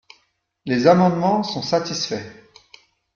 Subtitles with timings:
[0.65, 2.25] Les amendements sont satisfaits.